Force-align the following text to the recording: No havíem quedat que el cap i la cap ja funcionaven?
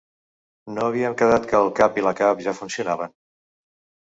No 0.77 0.85
havíem 0.87 1.15
quedat 1.19 1.45
que 1.51 1.57
el 1.59 1.69
cap 1.81 2.01
i 2.03 2.07
la 2.07 2.15
cap 2.23 2.43
ja 2.47 2.55
funcionaven? 2.63 3.15